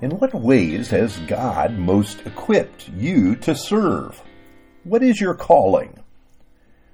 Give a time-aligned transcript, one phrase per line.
[0.00, 4.20] In what ways has God most equipped you to serve?
[4.82, 6.02] What is your calling?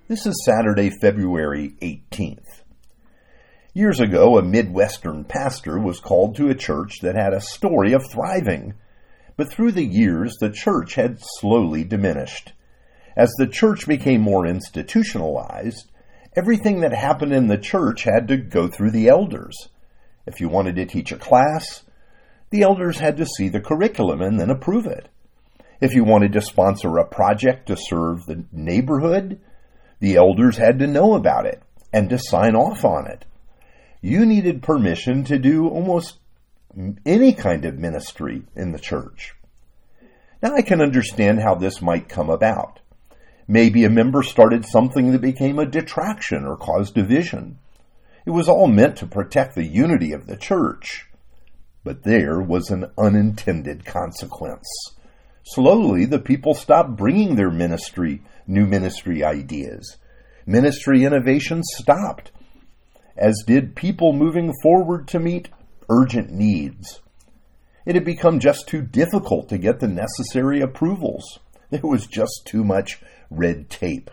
[0.06, 2.62] This is Saturday, February 18th.
[3.72, 8.04] Years ago, a Midwestern pastor was called to a church that had a story of
[8.12, 8.74] thriving,
[9.34, 12.52] but through the years, the church had slowly diminished.
[13.16, 15.90] As the church became more institutionalized,
[16.36, 19.68] everything that happened in the church had to go through the elders.
[20.26, 21.82] If you wanted to teach a class,
[22.50, 25.08] the elders had to see the curriculum and then approve it.
[25.80, 29.40] If you wanted to sponsor a project to serve the neighborhood,
[30.00, 33.24] the elders had to know about it and to sign off on it.
[34.02, 36.18] You needed permission to do almost
[37.06, 39.34] any kind of ministry in the church.
[40.42, 42.80] Now I can understand how this might come about.
[43.46, 47.58] Maybe a member started something that became a detraction or caused division.
[48.24, 51.09] It was all meant to protect the unity of the church.
[51.82, 54.66] But there was an unintended consequence.
[55.44, 59.96] Slowly, the people stopped bringing their ministry, new ministry ideas.
[60.46, 62.32] Ministry innovation stopped,
[63.16, 65.48] as did people moving forward to meet
[65.88, 67.00] urgent needs.
[67.86, 71.38] It had become just too difficult to get the necessary approvals.
[71.70, 74.10] There was just too much red tape.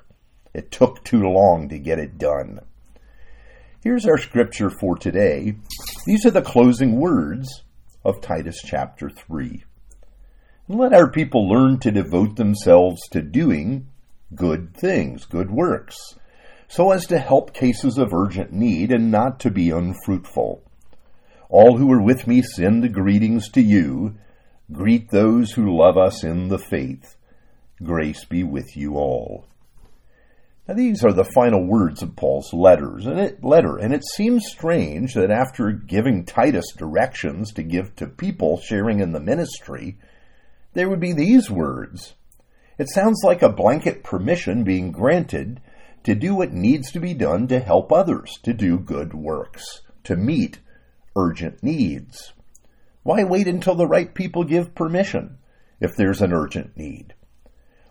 [0.53, 2.61] It took too long to get it done.
[3.83, 5.55] Here's our scripture for today.
[6.07, 7.63] These are the closing words
[8.05, 9.65] of Titus chapter 3.
[10.69, 13.89] let our people learn to devote themselves to doing
[14.33, 15.97] good things, good works,
[16.69, 20.63] so as to help cases of urgent need and not to be unfruitful.
[21.49, 24.15] All who are with me send the greetings to you.
[24.71, 27.17] Greet those who love us in the faith.
[27.83, 29.45] Grace be with you all.
[30.67, 34.43] Now, these are the final words of Paul's letters, and it, letter, and it seems
[34.47, 39.97] strange that after giving Titus directions to give to people sharing in the ministry,
[40.73, 42.15] there would be these words.
[42.77, 45.61] It sounds like a blanket permission being granted
[46.03, 50.17] to do what needs to be done to help others to do good works, to
[50.17, 50.59] meet
[51.15, 52.33] urgent needs.
[53.03, 55.37] Why wait until the right people give permission
[55.79, 57.13] if there's an urgent need?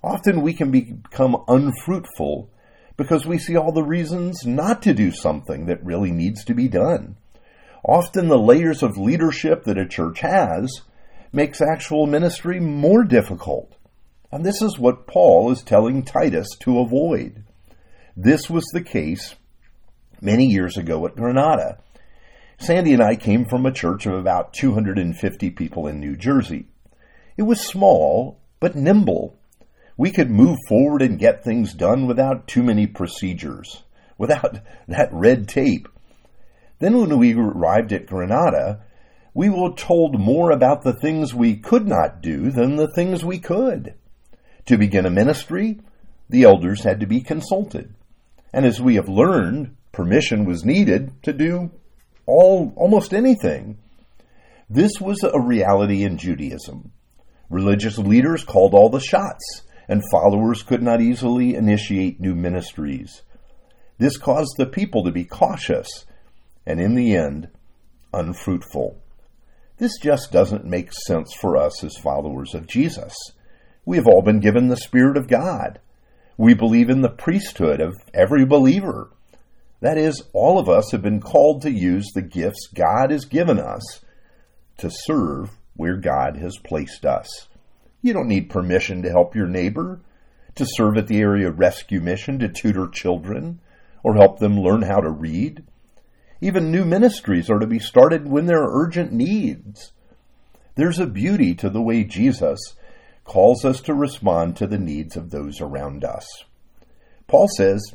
[0.05, 2.51] Often we can become unfruitful
[2.97, 6.69] because we see all the reasons not to do something that really needs to be
[6.69, 7.17] done.
[7.85, 10.83] Often the layers of leadership that a church has
[11.33, 13.77] makes actual ministry more difficult.
[14.33, 17.45] And this is what Paul is telling Titus to avoid.
[18.17, 19.35] This was the case
[20.21, 21.79] many years ago at Granada.
[22.59, 26.67] Sandy and I came from a church of about 250 people in New Jersey.
[27.37, 29.39] It was small, but nimble
[29.97, 33.83] we could move forward and get things done without too many procedures,
[34.19, 35.89] without that red tape.
[36.79, 38.83] Then, when we arrived at Granada,
[39.33, 43.39] we were told more about the things we could not do than the things we
[43.39, 43.95] could.
[44.67, 45.81] To begin a ministry,
[46.29, 47.95] the elders had to be consulted.
[48.53, 51.71] And as we have learned, permission was needed to do
[52.27, 53.79] all almost anything.
[54.69, 56.91] This was a reality in Judaism.
[57.49, 63.23] Religious leaders called all the shots and followers could not easily initiate new ministries.
[63.99, 66.05] This caused the people to be cautious
[66.67, 67.49] and, in the end,
[68.13, 69.01] unfruitful.
[69.79, 73.15] This just doesn't make sense for us as followers of Jesus.
[73.85, 75.81] We have all been given the Spirit of God.
[76.37, 79.11] We believe in the priesthood of every believer.
[79.81, 83.59] That is, all of us have been called to use the gifts God has given
[83.59, 84.01] us
[84.79, 87.49] to serve where God has placed us.
[88.07, 89.99] You don't need permission to help your neighbor,
[90.55, 93.59] to serve at the area rescue mission, to tutor children,
[94.05, 95.65] or help them learn how to read.
[96.41, 99.91] Even new ministries are to be started when there are urgent needs.
[100.77, 102.77] There's a beauty to the way Jesus
[103.25, 106.29] calls us to respond to the needs of those around us.
[107.27, 107.93] Paul says,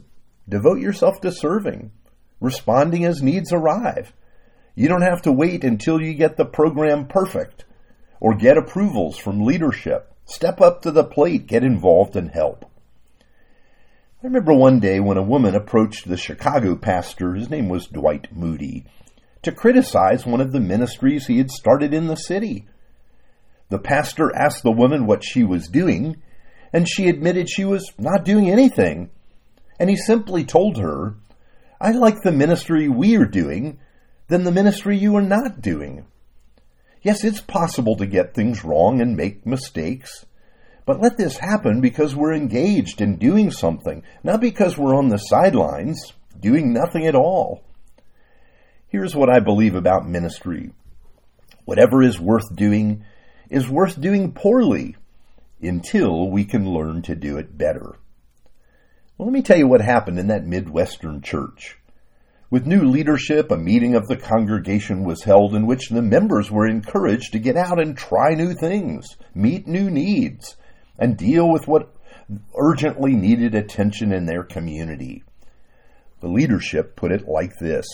[0.49, 1.89] devote yourself to serving,
[2.41, 4.11] responding as needs arrive.
[4.75, 7.64] You don't have to wait until you get the program perfect
[8.22, 10.14] or get approvals from leadership.
[10.26, 12.64] Step up to the plate, get involved, and help.
[14.23, 18.28] I remember one day when a woman approached the Chicago pastor, his name was Dwight
[18.32, 18.85] Moody,
[19.41, 22.68] to criticize one of the ministries he had started in the city.
[23.70, 26.22] The pastor asked the woman what she was doing,
[26.72, 29.09] and she admitted she was not doing anything.
[29.79, 31.16] And he simply told her,
[31.79, 33.79] I like the ministry we are doing
[34.28, 36.06] than the ministry you are not doing.
[37.02, 40.26] Yes, it's possible to get things wrong and make mistakes.
[40.86, 45.18] But let this happen because we're engaged in doing something, not because we're on the
[45.18, 47.64] sidelines doing nothing at all.
[48.88, 50.72] Here's what I believe about ministry
[51.66, 53.06] Whatever is worth doing
[53.50, 54.96] is worth doing poorly
[55.62, 58.00] until we can learn to do it better.
[59.18, 61.78] Well, let me tell you what happened in that Midwestern church.
[62.52, 66.68] With new leadership, a meeting of the congregation was held in which the members were
[66.68, 70.58] encouraged to get out and try new things, meet new needs,
[71.00, 71.96] and deal with what
[72.53, 75.24] urgently needed attention in their community.
[76.20, 77.88] The leadership put it like this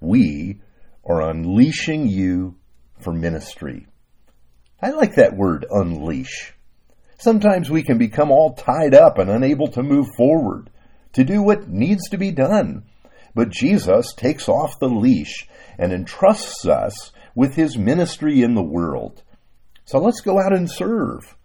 [0.00, 0.62] We
[1.04, 2.56] are unleashing you
[3.00, 3.86] for ministry.
[4.80, 6.54] I like that word, unleash.
[7.18, 10.70] Sometimes we can become all tied up and unable to move forward,
[11.12, 12.84] to do what needs to be done.
[13.34, 15.48] But Jesus takes off the leash
[15.78, 19.22] and entrusts us with his ministry in the world.
[19.84, 21.36] So let's go out and serve.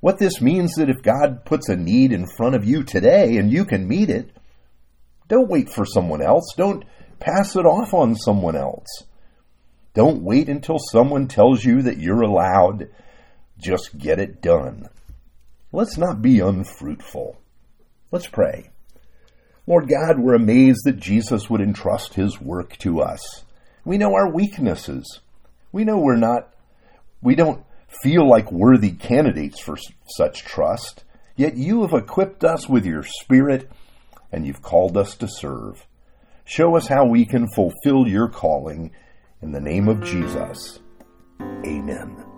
[0.00, 3.36] What this means is that if God puts a need in front of you today
[3.36, 4.30] and you can meet it,
[5.28, 6.54] don't wait for someone else.
[6.56, 6.84] Don't
[7.20, 9.04] pass it off on someone else.
[9.94, 12.88] Don't wait until someone tells you that you're allowed.
[13.58, 14.88] Just get it done.
[15.70, 17.38] Let's not be unfruitful.
[18.10, 18.71] Let's pray.
[19.66, 23.44] Lord God, we're amazed that Jesus would entrust his work to us.
[23.84, 25.20] We know our weaknesses.
[25.70, 26.52] We know we're not,
[27.22, 27.64] we don't
[28.02, 29.76] feel like worthy candidates for
[30.16, 31.04] such trust,
[31.36, 33.70] yet you have equipped us with your Spirit
[34.32, 35.86] and you've called us to serve.
[36.44, 38.90] Show us how we can fulfill your calling.
[39.40, 40.80] In the name of Jesus,
[41.40, 42.31] amen.